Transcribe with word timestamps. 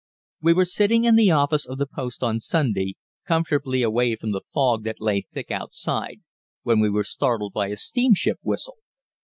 We 0.41 0.53
were 0.55 0.65
sitting 0.65 1.05
in 1.05 1.15
the 1.15 1.29
office 1.29 1.63
of 1.67 1.77
the 1.77 1.85
post 1.85 2.23
on 2.23 2.39
Sunday, 2.39 2.95
comfortably 3.27 3.83
away 3.83 4.15
from 4.15 4.31
the 4.31 4.41
fog 4.51 4.83
that 4.85 4.99
lay 4.99 5.27
thick 5.31 5.51
outside, 5.51 6.21
when 6.63 6.79
we 6.79 6.89
were 6.89 7.03
startled 7.03 7.53
by 7.53 7.67
a 7.67 7.75
steamship 7.77 8.39
whistle. 8.41 8.77